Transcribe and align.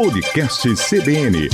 Podcast 0.00 0.66
CBN. 0.76 1.50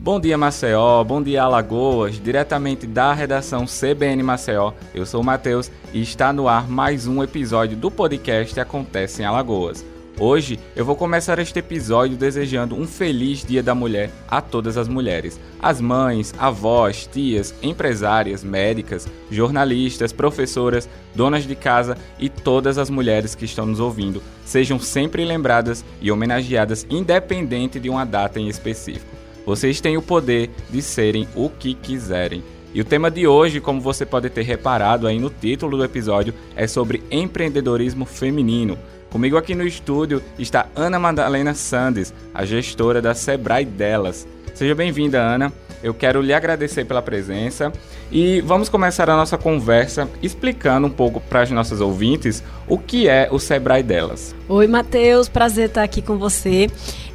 Bom 0.00 0.20
dia, 0.20 0.38
Maceió. 0.38 1.02
Bom 1.02 1.20
dia, 1.20 1.42
Alagoas. 1.42 2.22
Diretamente 2.22 2.86
da 2.86 3.12
redação 3.12 3.64
CBN 3.66 4.22
Maceió. 4.22 4.72
Eu 4.94 5.04
sou 5.04 5.22
o 5.22 5.24
Matheus 5.24 5.68
e 5.92 6.00
está 6.00 6.32
no 6.32 6.46
ar 6.46 6.68
mais 6.68 7.08
um 7.08 7.24
episódio 7.24 7.76
do 7.76 7.90
podcast 7.90 8.60
Acontece 8.60 9.22
em 9.22 9.24
Alagoas. 9.24 9.84
Hoje 10.18 10.58
eu 10.74 10.82
vou 10.82 10.96
começar 10.96 11.38
este 11.38 11.58
episódio 11.58 12.16
desejando 12.16 12.74
um 12.74 12.86
feliz 12.86 13.44
Dia 13.44 13.62
da 13.62 13.74
Mulher 13.74 14.10
a 14.26 14.40
todas 14.40 14.78
as 14.78 14.88
mulheres. 14.88 15.38
As 15.60 15.78
mães, 15.78 16.34
avós, 16.38 17.06
tias, 17.06 17.54
empresárias, 17.62 18.42
médicas, 18.42 19.06
jornalistas, 19.30 20.14
professoras, 20.14 20.88
donas 21.14 21.44
de 21.44 21.54
casa 21.54 21.98
e 22.18 22.30
todas 22.30 22.78
as 22.78 22.88
mulheres 22.88 23.34
que 23.34 23.44
estão 23.44 23.66
nos 23.66 23.78
ouvindo 23.78 24.22
sejam 24.42 24.78
sempre 24.78 25.22
lembradas 25.22 25.84
e 26.00 26.10
homenageadas 26.10 26.86
independente 26.88 27.78
de 27.78 27.90
uma 27.90 28.06
data 28.06 28.40
em 28.40 28.48
específico. 28.48 29.14
Vocês 29.44 29.82
têm 29.82 29.98
o 29.98 30.02
poder 30.02 30.48
de 30.70 30.80
serem 30.80 31.28
o 31.36 31.50
que 31.50 31.74
quiserem. 31.74 32.42
E 32.72 32.80
o 32.80 32.84
tema 32.84 33.10
de 33.10 33.26
hoje, 33.26 33.60
como 33.60 33.82
você 33.82 34.06
pode 34.06 34.30
ter 34.30 34.42
reparado 34.42 35.06
aí 35.06 35.18
no 35.18 35.30
título 35.30 35.76
do 35.76 35.84
episódio, 35.84 36.34
é 36.54 36.66
sobre 36.66 37.02
empreendedorismo 37.10 38.06
feminino. 38.06 38.78
Comigo 39.10 39.36
aqui 39.36 39.54
no 39.54 39.66
estúdio 39.66 40.22
está 40.38 40.66
Ana 40.74 40.98
Madalena 40.98 41.54
Sandes, 41.54 42.12
a 42.34 42.44
gestora 42.44 43.00
da 43.00 43.14
Sebrae 43.14 43.64
Delas. 43.64 44.26
Seja 44.54 44.74
bem-vinda, 44.74 45.20
Ana. 45.20 45.52
Eu 45.82 45.94
quero 45.94 46.20
lhe 46.20 46.32
agradecer 46.32 46.84
pela 46.84 47.02
presença 47.02 47.72
e 48.10 48.40
vamos 48.40 48.68
começar 48.68 49.08
a 49.10 49.16
nossa 49.16 49.36
conversa 49.36 50.08
explicando 50.22 50.86
um 50.86 50.90
pouco 50.90 51.20
para 51.20 51.42
as 51.42 51.50
nossas 51.50 51.80
ouvintes 51.80 52.42
o 52.66 52.78
que 52.78 53.08
é 53.08 53.28
o 53.30 53.38
Sebrae 53.38 53.82
Delas. 53.82 54.34
Oi, 54.48 54.66
Matheus, 54.66 55.28
prazer 55.28 55.68
estar 55.68 55.82
aqui 55.82 56.00
com 56.00 56.16
você. 56.16 56.68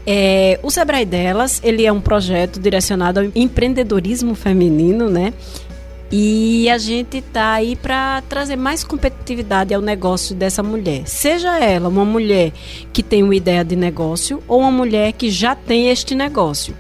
É, 0.06 0.60
o 0.64 0.70
Sebrae 0.70 1.06
Delas, 1.06 1.60
ele 1.64 1.86
é 1.86 1.92
um 1.92 2.02
projeto 2.02 2.60
direcionado 2.60 3.20
ao 3.20 3.26
empreendedorismo 3.36 4.36
feminino, 4.36 5.10
né? 5.10 5.34
E 6.12 6.70
a 6.70 6.78
gente 6.78 7.20
está 7.20 7.54
aí 7.54 7.76
para 7.76 8.22
trazer 8.28 8.58
mais 8.58 8.84
competitividade 8.84 9.74
ao 9.74 9.82
negócio 9.82 10.36
dessa 10.36 10.62
mulher. 10.62 11.08
Seja 11.08 11.58
ela 11.58 11.88
uma 11.88 12.04
mulher 12.04 12.52
que 12.92 13.02
tem 13.02 13.24
uma 13.24 13.36
ideia 13.36 13.64
de 13.64 13.78
negócio 13.78 14.44
ou 14.46 14.60
uma 14.60 14.72
mulher 14.72 15.14
que 15.14 15.30
já 15.30 15.56
tem 15.56 15.90
este 15.90 16.14
negócio. 16.14 16.76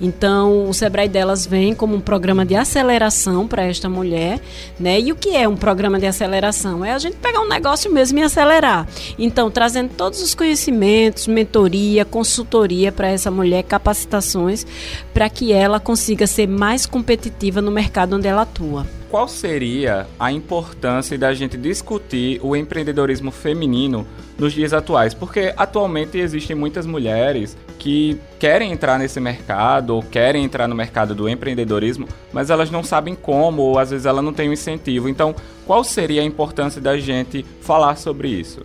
Então, 0.00 0.68
o 0.68 0.74
Sebrae 0.74 1.08
delas 1.08 1.46
vem 1.46 1.74
como 1.74 1.94
um 1.94 2.00
programa 2.00 2.44
de 2.44 2.54
aceleração 2.54 3.46
para 3.46 3.64
esta 3.64 3.88
mulher, 3.88 4.40
né? 4.78 5.00
E 5.00 5.12
o 5.12 5.16
que 5.16 5.36
é 5.36 5.48
um 5.48 5.56
programa 5.56 5.98
de 5.98 6.06
aceleração? 6.06 6.84
É 6.84 6.92
a 6.92 6.98
gente 6.98 7.16
pegar 7.16 7.40
um 7.40 7.48
negócio 7.48 7.92
mesmo 7.92 8.18
e 8.18 8.22
acelerar. 8.22 8.88
Então, 9.18 9.50
trazendo 9.50 9.90
todos 9.96 10.22
os 10.22 10.34
conhecimentos, 10.34 11.26
mentoria, 11.26 12.04
consultoria 12.04 12.90
para 12.90 13.08
essa 13.08 13.30
mulher, 13.30 13.62
capacitações, 13.62 14.66
para 15.12 15.28
que 15.28 15.52
ela 15.52 15.78
consiga 15.78 16.26
ser 16.26 16.48
mais 16.48 16.86
competitiva 16.86 17.62
no 17.62 17.70
mercado 17.70 18.16
onde 18.16 18.26
ela 18.26 18.42
atua 18.42 18.86
qual 19.14 19.28
seria 19.28 20.08
a 20.18 20.32
importância 20.32 21.16
da 21.16 21.32
gente 21.32 21.56
discutir 21.56 22.40
o 22.42 22.56
empreendedorismo 22.56 23.30
feminino 23.30 24.04
nos 24.36 24.52
dias 24.52 24.72
atuais? 24.72 25.14
Porque 25.14 25.54
atualmente 25.56 26.18
existem 26.18 26.56
muitas 26.56 26.84
mulheres 26.84 27.56
que 27.84 28.18
querem 28.38 28.72
entrar 28.72 28.98
nesse 28.98 29.20
mercado 29.20 29.90
ou 29.90 30.02
querem 30.02 30.42
entrar 30.42 30.66
no 30.66 30.74
mercado 30.74 31.14
do 31.14 31.28
empreendedorismo, 31.28 32.08
mas 32.32 32.48
elas 32.48 32.70
não 32.70 32.82
sabem 32.82 33.14
como 33.14 33.60
ou 33.60 33.78
às 33.78 33.90
vezes 33.90 34.06
ela 34.06 34.22
não 34.22 34.32
tem 34.32 34.48
um 34.48 34.54
incentivo. 34.54 35.06
Então, 35.06 35.34
qual 35.66 35.84
seria 35.84 36.22
a 36.22 36.24
importância 36.24 36.80
da 36.80 36.96
gente 36.96 37.44
falar 37.60 37.96
sobre 37.96 38.28
isso? 38.28 38.62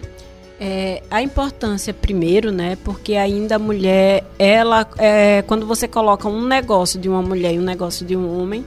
É, 0.57 1.03
a 1.11 1.21
importância 1.21 1.93
primeiro, 1.93 2.49
né? 2.49 2.77
Porque 2.81 3.15
ainda 3.15 3.57
a 3.57 3.59
mulher, 3.59 4.23
ela, 4.39 4.87
é, 4.97 5.41
quando 5.41 5.65
você 5.65 5.85
coloca 5.85 6.29
um 6.29 6.47
negócio 6.47 6.97
de 6.97 7.09
uma 7.09 7.21
mulher 7.21 7.53
e 7.53 7.59
um 7.59 7.63
negócio 7.63 8.05
de 8.05 8.15
um 8.15 8.41
homem, 8.41 8.65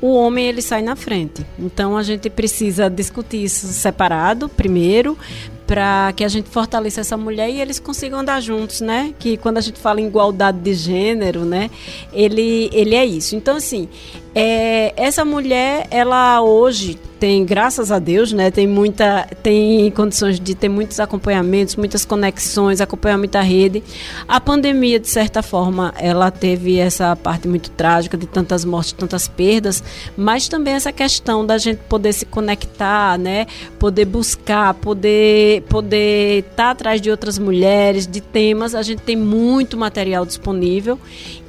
o 0.00 0.14
homem 0.14 0.46
ele 0.46 0.62
sai 0.62 0.80
na 0.80 0.94
frente. 0.94 1.44
Então 1.58 1.96
a 1.96 2.04
gente 2.04 2.30
precisa 2.30 2.88
discutir 2.88 3.42
isso 3.42 3.66
separado 3.66 4.48
primeiro, 4.48 5.18
para 5.68 6.14
que 6.16 6.24
a 6.24 6.28
gente 6.28 6.48
fortaleça 6.48 7.02
essa 7.02 7.14
mulher 7.14 7.50
e 7.50 7.60
eles 7.60 7.78
consigam 7.78 8.20
andar 8.20 8.40
juntos, 8.40 8.80
né? 8.80 9.14
Que 9.18 9.36
quando 9.36 9.58
a 9.58 9.60
gente 9.60 9.78
fala 9.78 10.00
em 10.00 10.06
igualdade 10.06 10.58
de 10.60 10.72
gênero, 10.72 11.44
né? 11.44 11.70
Ele, 12.10 12.70
ele 12.72 12.94
é 12.94 13.04
isso. 13.04 13.36
Então, 13.36 13.56
assim, 13.56 13.86
é, 14.34 14.94
essa 14.96 15.26
mulher, 15.26 15.86
ela 15.90 16.40
hoje 16.40 16.98
tem, 17.18 17.44
graças 17.44 17.90
a 17.90 17.98
Deus, 17.98 18.32
né? 18.32 18.50
Tem 18.50 18.66
muita, 18.66 19.26
tem 19.42 19.90
condições 19.90 20.38
de 20.38 20.54
ter 20.54 20.68
muitos 20.68 21.00
acompanhamentos, 21.00 21.76
muitas 21.76 22.04
conexões, 22.04 22.80
acompanhar 22.80 23.18
muita 23.18 23.40
rede. 23.40 23.82
A 24.26 24.40
pandemia, 24.40 25.00
de 25.00 25.08
certa 25.08 25.42
forma, 25.42 25.92
ela 25.98 26.30
teve 26.30 26.78
essa 26.78 27.14
parte 27.16 27.48
muito 27.48 27.70
trágica 27.70 28.16
de 28.16 28.26
tantas 28.26 28.64
mortes, 28.64 28.92
tantas 28.92 29.26
perdas, 29.26 29.82
mas 30.16 30.48
também 30.48 30.74
essa 30.74 30.92
questão 30.92 31.44
da 31.44 31.58
gente 31.58 31.80
poder 31.88 32.12
se 32.12 32.24
conectar, 32.24 33.18
né? 33.18 33.46
Poder 33.78 34.04
buscar, 34.04 34.74
poder 34.74 35.62
poder 35.62 36.40
estar 36.40 36.54
tá 36.56 36.70
atrás 36.70 37.00
de 37.00 37.10
outras 37.10 37.38
mulheres, 37.38 38.06
de 38.06 38.20
temas. 38.20 38.74
A 38.74 38.82
gente 38.82 39.02
tem 39.02 39.16
muito 39.16 39.76
material 39.76 40.24
disponível. 40.24 40.98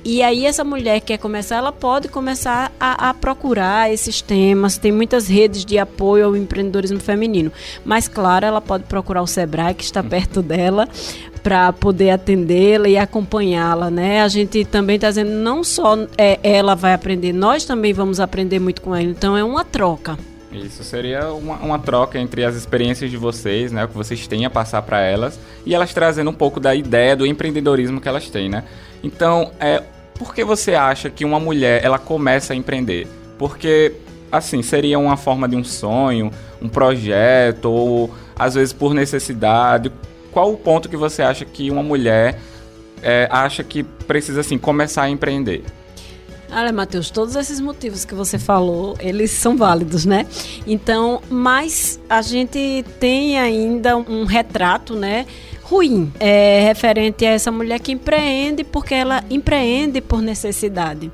E 0.03 0.23
aí 0.23 0.45
essa 0.45 0.63
mulher 0.63 0.99
que 1.01 1.07
quer 1.07 1.17
começar, 1.17 1.57
ela 1.57 1.71
pode 1.71 2.07
começar 2.07 2.71
a, 2.79 3.09
a, 3.09 3.13
procurar 3.13 3.91
esses 3.91 4.21
temas. 4.21 4.77
Tem 4.77 4.91
muitas 4.91 5.27
redes 5.27 5.65
de 5.65 5.77
apoio 5.77 6.25
ao 6.25 6.35
empreendedorismo 6.35 6.99
feminino. 6.99 7.51
Mas 7.83 8.07
claro, 8.07 8.45
ela 8.45 8.61
pode 8.61 8.85
procurar 8.85 9.21
o 9.21 9.27
Sebrae 9.27 9.73
que 9.73 9.83
está 9.83 10.01
perto 10.01 10.41
dela 10.41 10.87
para 11.43 11.71
poder 11.73 12.11
atendê-la 12.11 12.89
e 12.89 12.97
acompanhá-la, 12.97 13.89
né? 13.89 14.21
A 14.21 14.27
gente 14.27 14.65
também 14.65 14.95
está 14.95 15.09
dizendo 15.09 15.31
não 15.31 15.63
só 15.63 15.97
é, 16.17 16.39
ela 16.43 16.75
vai 16.75 16.93
aprender, 16.93 17.33
nós 17.33 17.65
também 17.65 17.93
vamos 17.93 18.19
aprender 18.19 18.59
muito 18.59 18.81
com 18.81 18.95
ela. 18.95 19.09
Então 19.09 19.37
é 19.37 19.43
uma 19.43 19.63
troca. 19.63 20.17
Isso 20.51 20.83
seria 20.83 21.31
uma, 21.31 21.57
uma, 21.57 21.79
troca 21.79 22.17
entre 22.17 22.43
as 22.43 22.55
experiências 22.55 23.11
de 23.11 23.17
vocês, 23.17 23.71
né, 23.71 23.85
o 23.85 23.87
que 23.87 23.95
vocês 23.95 24.25
têm 24.25 24.45
a 24.45 24.49
passar 24.49 24.81
para 24.81 24.99
elas, 24.99 25.39
e 25.63 25.75
elas 25.75 25.93
trazendo 25.93 26.31
um 26.31 26.33
pouco 26.33 26.59
da 26.59 26.73
ideia 26.73 27.15
do 27.15 27.25
empreendedorismo 27.25 28.01
que 28.01 28.07
elas 28.07 28.29
têm, 28.29 28.49
né? 28.49 28.63
Então, 29.03 29.51
é, 29.59 29.83
por 30.15 30.33
que 30.33 30.43
você 30.43 30.73
acha 30.73 31.09
que 31.09 31.23
uma 31.23 31.39
mulher 31.39 31.83
ela 31.83 31.99
começa 31.99 32.53
a 32.53 32.55
empreender? 32.55 33.07
Porque, 33.37 33.93
assim, 34.31 34.61
seria 34.63 34.97
uma 34.97 35.15
forma 35.15 35.47
de 35.47 35.55
um 35.55 35.63
sonho, 35.63 36.31
um 36.61 36.67
projeto, 36.67 37.65
ou 37.65 38.13
às 38.37 38.55
vezes 38.55 38.73
por 38.73 38.93
necessidade. 38.93 39.91
Qual 40.31 40.51
o 40.51 40.57
ponto 40.57 40.89
que 40.89 40.97
você 40.97 41.21
acha 41.21 41.45
que 41.45 41.69
uma 41.69 41.83
mulher 41.83 42.39
é, 43.03 43.29
acha 43.31 43.63
que 43.63 43.83
precisa, 43.83 44.41
assim, 44.41 44.57
começar 44.57 45.03
a 45.03 45.09
empreender? 45.09 45.63
Olha, 46.51 46.71
Matheus, 46.73 47.11
todos 47.11 47.35
esses 47.35 47.59
motivos 47.59 48.03
que 48.05 48.15
você 48.15 48.39
falou, 48.39 48.95
eles 48.99 49.31
são 49.31 49.55
válidos, 49.55 50.05
né? 50.05 50.25
Então, 50.65 51.21
mas 51.29 51.99
a 52.09 52.21
gente 52.21 52.83
tem 52.99 53.37
ainda 53.37 53.95
um 53.95 54.25
retrato, 54.25 54.95
né? 54.95 55.25
ruim 55.69 56.11
é 56.19 56.63
referente 56.63 57.23
a 57.23 57.29
essa 57.29 57.51
mulher 57.51 57.79
que 57.79 57.91
empreende 57.91 58.63
porque 58.63 58.95
ela 58.95 59.23
empreende 59.29 60.01
por 60.01 60.19
necessidade. 60.19 61.11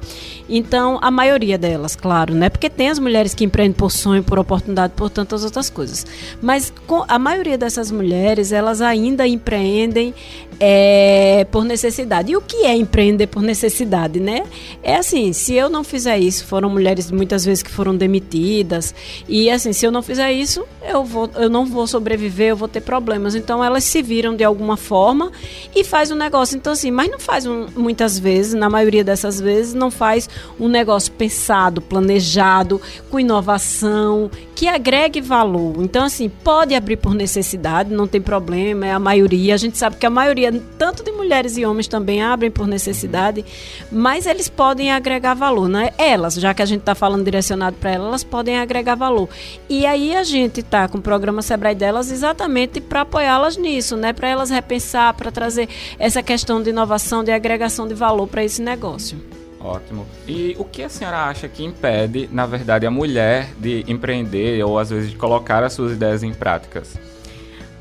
Então, 0.47 0.97
a 1.01 1.12
maioria 1.12 1.57
delas, 1.57 1.94
claro, 1.94 2.34
né? 2.34 2.50
Porque 2.50 2.69
tem 2.69 2.90
as 2.90 2.97
mulheres 2.97 3.34
que 3.34 3.44
empreendem 3.44 3.74
por 3.74 3.91
sonho, 3.91 4.24
por 4.24 4.40
oportunidade, 4.40 4.94
por 4.95 5.09
tantas 5.09 5.44
outras 5.44 5.69
coisas. 5.69 6.06
Mas 6.41 6.72
a 7.09 7.19
maioria 7.19 7.57
dessas 7.57 7.91
mulheres, 7.91 8.53
elas 8.53 8.79
ainda 8.79 9.28
empreendem 9.28 10.13
é, 10.59 11.45
por 11.51 11.63
necessidade. 11.63 12.31
E 12.31 12.38
o 12.38 12.41
que 12.41 12.66
é 12.66 12.75
empreender 12.75 13.27
por 13.27 13.41
necessidade, 13.41 14.19
né? 14.19 14.43
É 14.81 14.95
assim, 14.95 15.33
se 15.33 15.53
eu 15.53 15.69
não 15.69 15.83
fizer 15.83 16.17
isso, 16.17 16.45
foram 16.45 16.69
mulheres 16.69 17.11
muitas 17.11 17.45
vezes 17.45 17.63
que 17.63 17.71
foram 17.71 17.95
demitidas, 17.95 18.94
e 19.27 19.49
assim, 19.49 19.73
se 19.73 19.85
eu 19.85 19.91
não 19.91 20.01
fizer 20.01 20.31
isso, 20.31 20.65
eu, 20.81 21.03
vou, 21.03 21.29
eu 21.35 21.49
não 21.49 21.65
vou 21.65 21.88
sobreviver, 21.88 22.49
eu 22.49 22.55
vou 22.55 22.67
ter 22.67 22.81
problemas. 22.81 23.35
Então, 23.35 23.63
elas 23.63 23.83
se 23.83 24.01
viram 24.01 24.35
de 24.35 24.44
alguma 24.44 24.77
forma 24.77 25.31
e 25.75 25.83
faz 25.83 26.11
um 26.11 26.15
negócio. 26.15 26.55
Então, 26.55 26.73
assim, 26.73 26.91
mas 26.91 27.09
não 27.09 27.19
faz 27.19 27.45
um, 27.45 27.67
muitas 27.75 28.19
vezes, 28.19 28.53
na 28.53 28.69
maioria 28.69 29.03
dessas 29.03 29.39
vezes, 29.39 29.74
não 29.74 29.89
faz 29.89 30.30
um 30.59 30.68
negócio 30.68 31.12
pensado, 31.12 31.81
planejado, 31.81 32.81
com 33.09 33.19
inovação, 33.19 34.30
que 34.56 34.68
agregue 34.68 35.21
valor. 35.21 35.75
Então, 35.80 36.03
assim, 36.03 36.30
pode 36.30 36.74
abrir 36.74 36.97
por 36.97 37.13
necessidade, 37.13 37.94
não 37.94 38.07
tem 38.07 38.21
problema, 38.21 38.85
é 38.85 38.91
a 38.91 39.00
maioria. 39.00 39.53
A 39.53 39.57
gente 39.57 39.77
sabe 39.77 39.97
que 39.97 40.06
a 40.06 40.09
maioria, 40.09 40.44
tanto 40.51 41.03
de 41.03 41.12
mulheres 41.12 41.57
e 41.57 41.65
homens, 41.65 41.88
também 41.88 42.21
abrem 42.21 42.51
por 42.51 42.68
necessidade, 42.68 43.45
mas 43.92 44.25
eles 44.25 44.50
podem 44.50 44.92
agregar 44.92 45.33
valor, 45.33 45.68
né? 45.68 45.92
Elas, 45.97 46.36
já 46.36 46.53
que 46.53 46.62
a 46.62 46.65
gente 46.65 46.81
está 46.81 46.95
falando 46.95 47.24
direcionado 47.24 47.77
para 47.77 47.92
elas, 47.92 48.07
elas 48.07 48.24
podem 48.24 48.59
agregar 48.59 48.95
valor. 48.95 49.30
E 49.69 49.86
aí 49.86 50.15
a 50.15 50.24
gente 50.24 50.59
está 50.59 50.88
com 50.88 50.97
o 50.97 51.01
programa 51.01 51.42
Sebrae 51.42 51.75
delas 51.75 52.12
exatamente 52.12 52.81
para 52.81 53.01
apoiá-las 53.01 53.57
nisso, 53.57 53.95
né? 53.95 54.13
Para 54.13 54.30
elas 54.30 54.50
repensar, 54.50 55.13
para 55.13 55.31
trazer 55.31 55.69
essa 56.00 56.21
questão 56.21 56.62
de 56.62 56.69
inovação, 56.69 57.24
de 57.24 57.31
agregação 57.31 57.88
de 57.88 57.94
valor 57.94 58.27
para 58.27 58.44
esse 58.44 58.62
negócio. 58.62 59.19
Ótimo. 59.59 60.06
E 60.27 60.56
o 60.59 60.63
que 60.63 60.83
a 60.83 60.89
senhora 60.89 61.24
acha 61.25 61.47
que 61.47 61.63
impede, 61.63 62.30
na 62.31 62.45
verdade, 62.45 62.86
a 62.86 62.92
mulher 62.92 63.50
de 63.57 63.83
empreender 63.88 64.63
ou 64.63 64.77
às 64.77 64.92
vezes 64.92 65.09
de 65.09 65.15
colocar 65.15 65.63
as 65.63 65.74
suas 65.74 65.94
ideias 65.94 66.21
em 66.21 66.31
práticas? 66.31 66.95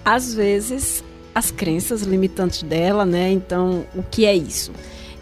Às 0.03 0.33
vezes 0.33 1.05
as 1.35 1.51
crenças 1.51 2.03
limitantes 2.03 2.63
dela, 2.63 3.05
né? 3.05 3.31
Então, 3.31 3.85
o 3.95 4.03
que 4.03 4.25
é 4.25 4.35
isso? 4.35 4.73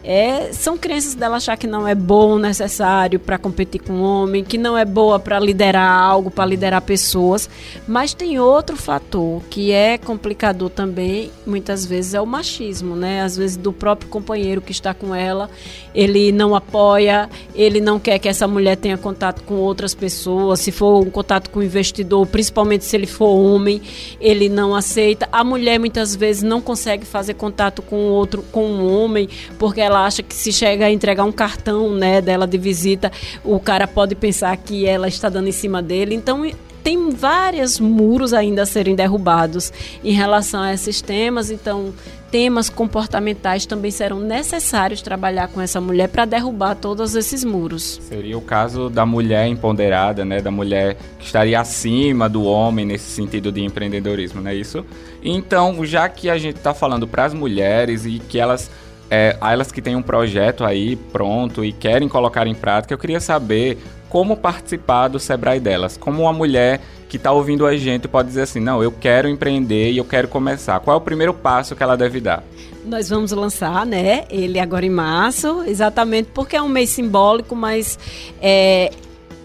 É, 0.04 0.52
são 0.52 0.76
crenças 0.76 1.14
dela 1.14 1.36
achar 1.36 1.56
que 1.56 1.66
não 1.66 1.86
é 1.86 1.94
bom, 1.94 2.38
necessário 2.38 3.20
para 3.20 3.38
competir 3.38 3.80
com 3.80 3.92
o 3.94 4.02
homem, 4.02 4.42
que 4.42 4.58
não 4.58 4.76
é 4.76 4.84
boa 4.84 5.18
para 5.18 5.38
liderar 5.38 6.00
algo, 6.00 6.30
para 6.30 6.44
liderar 6.44 6.82
pessoas. 6.82 7.48
Mas 7.86 8.12
tem 8.12 8.38
outro 8.38 8.76
fator 8.76 9.42
que 9.48 9.70
é 9.70 9.96
complicador 9.98 10.70
também, 10.70 11.30
muitas 11.46 11.86
vezes, 11.86 12.14
é 12.14 12.20
o 12.20 12.26
machismo, 12.26 12.96
né? 12.96 13.22
Às 13.22 13.36
vezes 13.36 13.56
do 13.56 13.72
próprio 13.72 14.08
companheiro 14.08 14.60
que 14.60 14.72
está 14.72 14.92
com 14.92 15.14
ela, 15.14 15.48
ele 15.94 16.32
não 16.32 16.54
apoia, 16.54 17.28
ele 17.54 17.80
não 17.80 17.98
quer 17.98 18.18
que 18.18 18.28
essa 18.28 18.48
mulher 18.48 18.76
tenha 18.76 18.98
contato 18.98 19.42
com 19.44 19.54
outras 19.54 19.94
pessoas, 19.94 20.60
se 20.60 20.72
for 20.72 21.00
um 21.00 21.10
contato 21.10 21.50
com 21.50 21.60
o 21.60 21.62
investidor, 21.62 22.26
principalmente 22.26 22.84
se 22.84 22.96
ele 22.96 23.06
for 23.06 23.28
homem, 23.28 23.80
ele 24.20 24.48
não 24.48 24.74
aceita. 24.74 25.28
A 25.30 25.44
mulher 25.44 25.78
muitas 25.78 26.16
vezes 26.16 26.42
não 26.42 26.60
consegue 26.60 27.04
fazer 27.04 27.34
contato 27.34 27.82
com 27.82 27.96
outro, 28.08 28.42
com 28.50 28.66
um 28.66 28.92
homem, 28.92 29.28
porque 29.58 29.80
ela 29.80 29.91
ela 29.92 30.06
acha 30.06 30.22
que 30.22 30.34
se 30.34 30.52
chega 30.52 30.86
a 30.86 30.90
entregar 30.90 31.24
um 31.24 31.32
cartão 31.32 31.94
né, 31.94 32.20
dela 32.20 32.46
de 32.46 32.58
visita, 32.58 33.12
o 33.44 33.60
cara 33.60 33.86
pode 33.86 34.14
pensar 34.14 34.56
que 34.56 34.86
ela 34.86 35.06
está 35.06 35.28
dando 35.28 35.48
em 35.48 35.52
cima 35.52 35.82
dele. 35.82 36.14
Então, 36.14 36.44
tem 36.82 37.10
vários 37.10 37.78
muros 37.78 38.32
ainda 38.32 38.62
a 38.62 38.66
serem 38.66 38.94
derrubados 38.94 39.72
em 40.02 40.12
relação 40.12 40.62
a 40.62 40.72
esses 40.72 41.00
temas. 41.00 41.50
Então, 41.50 41.92
temas 42.30 42.68
comportamentais 42.68 43.66
também 43.66 43.90
serão 43.90 44.18
necessários 44.18 45.02
trabalhar 45.02 45.48
com 45.48 45.60
essa 45.60 45.80
mulher 45.80 46.08
para 46.08 46.24
derrubar 46.24 46.74
todos 46.74 47.14
esses 47.14 47.44
muros. 47.44 48.00
Seria 48.02 48.36
o 48.36 48.40
caso 48.40 48.88
da 48.88 49.04
mulher 49.04 49.46
empoderada, 49.46 50.24
né, 50.24 50.40
da 50.40 50.50
mulher 50.50 50.96
que 51.18 51.26
estaria 51.26 51.60
acima 51.60 52.28
do 52.28 52.42
homem 52.42 52.86
nesse 52.86 53.10
sentido 53.10 53.52
de 53.52 53.62
empreendedorismo, 53.62 54.40
não 54.40 54.50
é 54.50 54.54
isso? 54.54 54.84
Então, 55.22 55.84
já 55.84 56.08
que 56.08 56.28
a 56.30 56.38
gente 56.38 56.56
está 56.56 56.74
falando 56.74 57.06
para 57.06 57.26
as 57.26 57.34
mulheres 57.34 58.06
e 58.06 58.18
que 58.18 58.38
elas 58.38 58.70
é, 59.14 59.36
elas 59.42 59.70
que 59.70 59.82
têm 59.82 59.94
um 59.94 60.00
projeto 60.00 60.64
aí 60.64 60.96
pronto 60.96 61.62
e 61.62 61.70
querem 61.70 62.08
colocar 62.08 62.46
em 62.46 62.54
prática, 62.54 62.94
eu 62.94 62.98
queria 62.98 63.20
saber 63.20 63.76
como 64.08 64.34
participar 64.34 65.08
do 65.08 65.20
Sebrae 65.20 65.60
delas. 65.60 65.98
Como 65.98 66.22
uma 66.22 66.32
mulher 66.32 66.80
que 67.10 67.18
está 67.18 67.30
ouvindo 67.30 67.66
a 67.66 67.76
gente 67.76 68.08
pode 68.08 68.28
dizer 68.28 68.42
assim: 68.42 68.58
não, 68.58 68.82
eu 68.82 68.90
quero 68.90 69.28
empreender 69.28 69.90
e 69.90 69.98
eu 69.98 70.04
quero 70.06 70.28
começar. 70.28 70.80
Qual 70.80 70.94
é 70.94 70.98
o 70.98 71.02
primeiro 71.02 71.34
passo 71.34 71.76
que 71.76 71.82
ela 71.82 71.94
deve 71.94 72.22
dar? 72.22 72.42
Nós 72.86 73.10
vamos 73.10 73.32
lançar, 73.32 73.84
né? 73.84 74.24
Ele 74.30 74.58
agora 74.58 74.86
em 74.86 74.90
março, 74.90 75.62
exatamente 75.66 76.30
porque 76.32 76.56
é 76.56 76.62
um 76.62 76.68
mês 76.68 76.88
simbólico, 76.88 77.54
mas 77.54 77.98
é, 78.40 78.90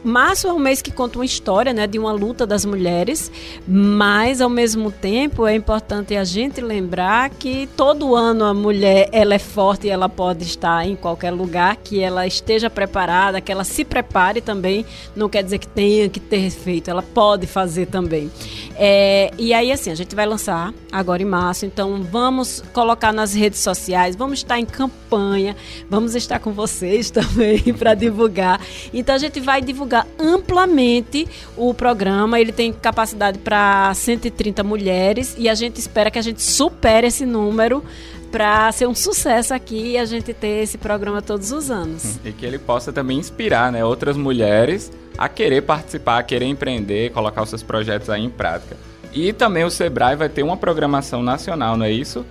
Março 0.04 0.48
é 0.48 0.54
um 0.54 0.60
mês 0.60 0.82
que 0.82 0.92
conta 0.92 1.18
uma 1.18 1.26
história, 1.26 1.74
né, 1.74 1.88
de 1.88 1.98
uma 1.98 2.12
luta 2.12 2.46
das 2.46 2.64
mulheres, 2.64 3.32
mas 3.68 4.40
ao 4.42 4.50
mesmo 4.50 4.92
tempo 4.92 5.46
é 5.46 5.56
importante 5.56 6.16
a 6.16 6.24
gente 6.24 6.62
lembrar 6.62 7.30
que 7.32 7.68
todo 7.76 8.16
ano 8.16 8.46
a 8.46 8.54
mulher 8.54 9.10
ela 9.12 9.34
é 9.34 9.40
forte 9.40 9.88
e 9.88 9.90
ela 9.90 10.08
pode 10.08 10.44
estar 10.44 10.88
em 10.88 10.96
qualquer 10.96 11.32
lugar, 11.32 11.76
que 11.78 12.00
ela 12.00 12.28
esteja 12.28 12.70
preparada, 12.70 13.42
que 13.42 13.52
ela 13.52 13.64
se 13.64 13.84
prepare 13.84 14.40
também. 14.40 14.86
Não 15.16 15.28
quer 15.28 15.44
dizer 15.44 15.58
que 15.58 15.68
tenha 15.68 16.08
que 16.08 16.20
ter 16.20 16.50
feito, 16.52 16.90
ela 16.90 17.02
pode 17.02 17.48
fazer 17.48 17.88
também. 17.88 18.32
É, 18.76 19.32
e 19.38 19.54
aí 19.54 19.72
assim 19.72 19.90
a 19.90 19.96
gente 19.96 20.16
vai 20.16 20.26
lançar 20.26 20.74
agora 20.92 21.22
em 21.22 21.26
março, 21.26 21.66
então 21.66 22.04
vamos 22.04 22.64
colocar 22.72 23.12
nas 23.12 23.34
redes 23.34 23.60
sociais, 23.60 24.16
vamos 24.16 24.40
estar 24.40 24.60
em 24.60 24.66
campanha, 24.66 25.56
vamos 25.90 26.14
estar 26.14 26.40
com 26.40 26.52
vocês 26.52 27.10
também 27.12 27.74
para 27.74 27.96
divulgar. 27.96 28.62
Então 28.94 29.16
a 29.16 29.18
gente 29.18 29.40
vai 29.40 29.62
divulgar 29.62 29.87
divulgar 29.88 30.06
amplamente 30.20 31.28
o 31.56 31.74
programa. 31.74 32.40
Ele 32.40 32.52
tem 32.52 32.72
capacidade 32.74 33.40
para 33.40 33.92
130 33.94 34.64
mulheres 34.64 35.36
e 35.38 35.48
a 35.48 35.56
gente 35.56 35.80
espera 35.80 36.12
que 36.12 36.20
a 36.20 36.22
gente 36.22 36.42
supere 36.42 37.08
esse 37.08 37.26
número 37.26 37.84
para 38.30 38.70
ser 38.74 38.88
um 38.88 38.94
sucesso 38.94 39.54
aqui 39.54 39.94
e 39.94 39.98
a 39.98 40.04
gente 40.06 40.34
ter 40.34 40.64
esse 40.64 40.78
programa 40.78 41.22
todos 41.22 41.52
os 41.52 41.72
anos. 41.72 42.20
E 42.26 42.32
que 42.34 42.46
ele 42.46 42.60
possa 42.60 42.92
também 42.92 43.18
inspirar 43.18 43.72
né, 43.72 43.84
outras 43.86 44.18
mulheres 44.18 44.92
a 45.18 45.30
querer 45.30 45.62
participar, 45.62 46.20
a 46.20 46.24
querer 46.24 46.46
empreender, 46.46 47.12
colocar 47.12 47.42
os 47.42 47.50
seus 47.50 47.64
projetos 47.64 48.10
aí 48.10 48.22
em 48.22 48.30
prática. 48.30 48.76
E 49.14 49.32
também 49.32 49.64
o 49.64 49.72
Sebrae 49.72 50.16
vai 50.16 50.28
ter 50.28 50.44
uma 50.44 50.58
programação 50.58 51.24
nacional, 51.24 51.78
não 51.78 51.86
é 51.86 51.92
isso? 51.92 52.26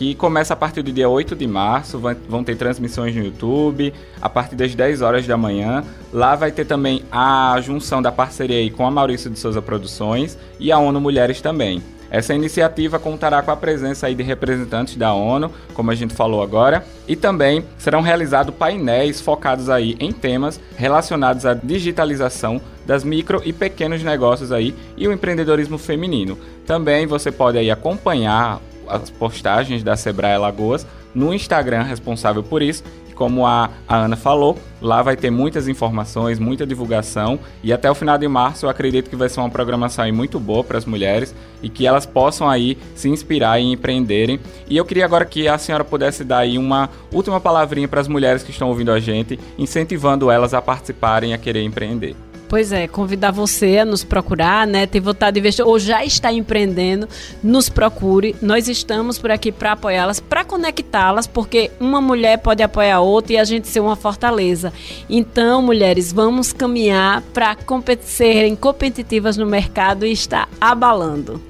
Que 0.00 0.14
começa 0.14 0.54
a 0.54 0.56
partir 0.56 0.80
do 0.80 0.90
dia 0.90 1.10
8 1.10 1.36
de 1.36 1.46
março, 1.46 2.00
vão 2.26 2.42
ter 2.42 2.56
transmissões 2.56 3.14
no 3.14 3.22
YouTube, 3.22 3.92
a 4.18 4.30
partir 4.30 4.56
das 4.56 4.74
10 4.74 5.02
horas 5.02 5.26
da 5.26 5.36
manhã. 5.36 5.84
Lá 6.10 6.34
vai 6.34 6.50
ter 6.50 6.64
também 6.64 7.04
a 7.12 7.60
junção 7.60 8.00
da 8.00 8.10
parceria 8.10 8.56
aí 8.56 8.70
com 8.70 8.86
a 8.86 8.90
Maurício 8.90 9.28
de 9.28 9.38
Souza 9.38 9.60
Produções 9.60 10.38
e 10.58 10.72
a 10.72 10.78
ONU 10.78 10.98
Mulheres 11.02 11.42
também. 11.42 11.82
Essa 12.10 12.34
iniciativa 12.34 12.98
contará 12.98 13.42
com 13.42 13.50
a 13.50 13.56
presença 13.56 14.06
aí 14.06 14.14
de 14.14 14.22
representantes 14.22 14.96
da 14.96 15.12
ONU, 15.12 15.52
como 15.74 15.90
a 15.90 15.94
gente 15.94 16.14
falou 16.14 16.42
agora, 16.42 16.82
e 17.06 17.14
também 17.14 17.62
serão 17.76 18.00
realizados 18.00 18.54
painéis 18.54 19.20
focados 19.20 19.68
aí 19.68 19.98
em 20.00 20.12
temas 20.12 20.58
relacionados 20.78 21.44
à 21.44 21.52
digitalização 21.52 22.58
das 22.86 23.04
micro 23.04 23.42
e 23.44 23.52
pequenos 23.52 24.02
negócios 24.02 24.50
aí 24.50 24.74
e 24.96 25.06
o 25.06 25.12
empreendedorismo 25.12 25.76
feminino. 25.76 26.38
Também 26.66 27.06
você 27.06 27.30
pode 27.30 27.58
aí 27.58 27.70
acompanhar 27.70 28.62
as 28.90 29.10
postagens 29.10 29.82
da 29.82 29.96
Sebrae 29.96 30.38
Lagoas 30.38 30.86
no 31.14 31.32
Instagram 31.34 31.82
responsável 31.82 32.42
por 32.42 32.62
isso. 32.62 32.82
E 33.08 33.12
como 33.12 33.46
a, 33.46 33.70
a 33.88 33.96
Ana 33.96 34.16
falou, 34.16 34.58
lá 34.80 35.02
vai 35.02 35.16
ter 35.16 35.30
muitas 35.30 35.68
informações, 35.68 36.38
muita 36.38 36.66
divulgação 36.66 37.38
e 37.62 37.72
até 37.72 37.90
o 37.90 37.94
final 37.94 38.16
de 38.16 38.26
março 38.28 38.66
eu 38.66 38.70
acredito 38.70 39.10
que 39.10 39.16
vai 39.16 39.28
ser 39.28 39.40
uma 39.40 39.50
programação 39.50 40.04
aí 40.04 40.12
muito 40.12 40.38
boa 40.38 40.64
para 40.64 40.78
as 40.78 40.84
mulheres 40.84 41.34
e 41.62 41.68
que 41.68 41.86
elas 41.86 42.06
possam 42.06 42.48
aí 42.48 42.78
se 42.94 43.08
inspirar 43.08 43.60
e 43.60 43.72
empreenderem. 43.72 44.40
E 44.68 44.76
eu 44.76 44.84
queria 44.84 45.04
agora 45.04 45.24
que 45.24 45.48
a 45.48 45.58
senhora 45.58 45.84
pudesse 45.84 46.24
dar 46.24 46.38
aí 46.38 46.56
uma 46.56 46.88
última 47.12 47.40
palavrinha 47.40 47.88
para 47.88 48.00
as 48.00 48.08
mulheres 48.08 48.42
que 48.42 48.50
estão 48.50 48.68
ouvindo 48.68 48.92
a 48.92 49.00
gente, 49.00 49.38
incentivando 49.58 50.30
elas 50.30 50.54
a 50.54 50.62
participarem 50.62 51.32
e 51.32 51.34
a 51.34 51.38
querer 51.38 51.62
empreender. 51.62 52.16
Pois 52.50 52.72
é, 52.72 52.88
convidar 52.88 53.30
você 53.30 53.78
a 53.78 53.84
nos 53.84 54.02
procurar, 54.02 54.66
né? 54.66 54.84
Ter 54.84 54.98
vontade 54.98 55.34
de 55.34 55.38
investir 55.38 55.64
ou 55.64 55.78
já 55.78 56.04
está 56.04 56.32
empreendendo, 56.32 57.08
nos 57.44 57.68
procure. 57.68 58.34
Nós 58.42 58.66
estamos 58.66 59.20
por 59.20 59.30
aqui 59.30 59.52
para 59.52 59.70
apoiá-las, 59.70 60.18
para 60.18 60.44
conectá-las, 60.44 61.28
porque 61.28 61.70
uma 61.78 62.00
mulher 62.00 62.38
pode 62.38 62.60
apoiar 62.60 62.98
outra 63.02 63.34
e 63.34 63.38
a 63.38 63.44
gente 63.44 63.68
ser 63.68 63.78
uma 63.78 63.94
fortaleza. 63.94 64.72
Então, 65.08 65.62
mulheres, 65.62 66.12
vamos 66.12 66.52
caminhar 66.52 67.22
para 67.32 67.56
serem 68.00 68.56
competitivas 68.56 69.36
no 69.36 69.46
mercado 69.46 70.04
e 70.04 70.10
estar 70.10 70.48
abalando. 70.60 71.49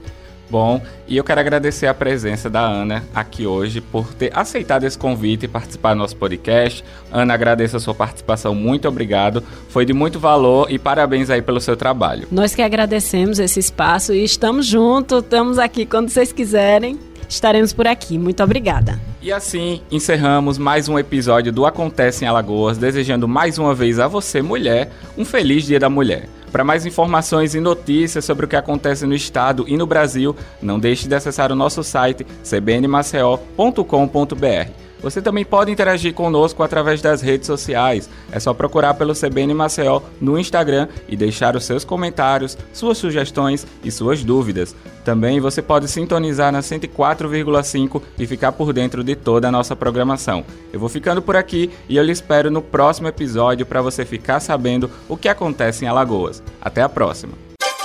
Bom, 0.51 0.83
e 1.07 1.17
eu 1.17 1.23
quero 1.23 1.39
agradecer 1.39 1.87
a 1.87 1.95
presença 1.95 2.51
da 2.51 2.61
Ana 2.61 3.05
aqui 3.15 3.47
hoje 3.47 3.81
por 3.81 4.13
ter 4.15 4.37
aceitado 4.37 4.85
esse 4.85 4.99
convite 4.99 5.45
e 5.45 5.49
participar 5.49 5.95
do 5.95 5.99
nosso 6.01 6.17
podcast. 6.17 6.85
Ana, 7.13 7.35
agradeço 7.35 7.77
a 7.77 7.81
sua 7.81 7.95
participação, 7.95 8.53
muito 8.53 8.89
obrigado. 8.89 9.45
Foi 9.69 9.85
de 9.85 9.93
muito 9.93 10.19
valor 10.19 10.71
e 10.71 10.79
parabéns 10.79 11.31
aí 11.31 11.41
pelo 11.41 11.61
seu 11.61 11.77
trabalho. 11.77 12.27
Nós 12.33 12.55
que 12.55 12.63
agradecemos 12.63 13.39
esse 13.39 13.61
espaço 13.61 14.13
e 14.13 14.25
estamos 14.25 14.67
juntos, 14.67 15.23
estamos 15.23 15.57
aqui 15.57 15.87
quando 15.87 16.09
vocês 16.09 16.33
quiserem. 16.33 16.99
Estaremos 17.29 17.73
por 17.73 17.87
aqui. 17.87 18.19
Muito 18.19 18.43
obrigada. 18.43 19.01
E 19.23 19.31
assim 19.33 19.81
encerramos 19.89 20.59
mais 20.59 20.89
um 20.89 20.99
episódio 20.99 21.53
do 21.53 21.65
Acontece 21.65 22.25
em 22.25 22.29
Alagoas, 22.29 22.77
desejando 22.77 23.29
mais 23.29 23.57
uma 23.57 23.73
vez 23.73 24.01
a 24.01 24.09
você, 24.09 24.43
mulher, 24.43 24.91
um 25.17 25.25
feliz 25.25 25.65
Dia 25.65 25.79
da 25.79 25.89
Mulher. 25.89 26.29
Para 26.51 26.65
mais 26.65 26.85
informações 26.85 27.55
e 27.55 27.61
notícias 27.61 28.25
sobre 28.25 28.45
o 28.45 28.49
que 28.49 28.57
acontece 28.57 29.07
no 29.07 29.15
estado 29.15 29.65
e 29.69 29.77
no 29.77 29.87
Brasil, 29.87 30.35
não 30.61 30.79
deixe 30.79 31.07
de 31.07 31.15
acessar 31.15 31.53
o 31.53 31.55
nosso 31.55 31.85
site 31.85 32.27
cbnmaceo.com.br. 32.43 34.90
Você 35.03 35.23
também 35.23 35.45
pode 35.45 35.71
interagir 35.71 36.15
conosco 36.15 36.63
através 36.63 37.01
das 37.01 37.21
redes 37.23 37.47
sociais. 37.47 38.09
É 38.31 38.39
só 38.39 38.53
procurar 38.53 38.95
pelo 38.95 39.15
CBN 39.15 39.55
Maceió 39.55 40.01
no 40.21 40.39
Instagram 40.39 40.89
e 41.09 41.17
deixar 41.17 41.57
os 41.57 41.65
seus 41.65 41.85
comentários, 41.85 42.57
suas 42.73 42.99
sugestões 42.99 43.67
e 43.83 43.91
suas 43.91 44.23
dúvidas. 44.23 44.75
Também 45.05 45.41
você 45.41 45.63
pode 45.63 45.89
sintonizar 45.89 46.53
na 46.53 46.61
104,5 46.61 48.03
e 48.19 48.27
ficar 48.27 48.53
por 48.53 48.73
dentro 48.73 49.03
de 49.03 49.17
toda 49.17 49.49
a 49.49 49.53
nossa 49.53 49.75
programação. 49.75 50.45
Eu 50.73 50.79
vou 50.79 50.89
ficando 50.89 51.23
por 51.23 51.37
aqui 51.37 51.71
e 51.89 51.97
eu 51.97 52.03
lhe 52.03 52.13
espero 52.13 52.51
no 52.51 52.61
próximo 52.61 53.09
episódio 53.09 53.65
para 53.65 53.83
você 53.83 54.05
ficar 54.05 54.41
sabendo 54.41 54.91
o 55.09 55.17
que 55.17 55.29
acontece 55.29 55.85
em 55.85 55.89
Alagoas. 55.89 56.43
Até 56.61 56.83
a 56.83 56.89
próxima. 56.89 57.33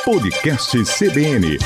Podcast 0.04 0.78
CBN 0.84 1.58